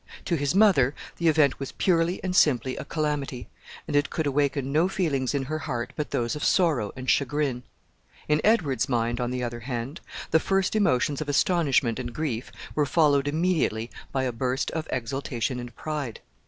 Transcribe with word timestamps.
To 0.25 0.33
his 0.35 0.55
mother, 0.55 0.95
the 1.17 1.27
event 1.27 1.59
was 1.59 1.73
purely 1.73 2.19
and 2.23 2.35
simply 2.35 2.75
a 2.75 2.83
calamity, 2.83 3.49
and 3.87 3.95
it 3.95 4.09
could 4.09 4.25
awaken 4.25 4.71
no 4.71 4.87
feelings 4.87 5.35
in 5.35 5.43
her 5.43 5.59
heart 5.59 5.93
but 5.95 6.09
those 6.09 6.35
of 6.35 6.43
sorrow 6.43 6.91
and 6.95 7.07
chagrin. 7.07 7.61
In 8.27 8.41
Edward's 8.43 8.89
mind, 8.89 9.21
on 9.21 9.29
the 9.29 9.43
other 9.43 9.59
hand, 9.59 10.01
the 10.31 10.39
first 10.39 10.75
emotions 10.75 11.21
of 11.21 11.29
astonishment 11.29 11.99
and 11.99 12.15
grief 12.15 12.51
were 12.73 12.87
followed 12.87 13.27
immediately 13.27 13.91
by 14.11 14.23
a 14.23 14.31
burst 14.31 14.71
of 14.71 14.87
exultation 14.89 15.59
and 15.59 15.75
pride. 15.75 16.19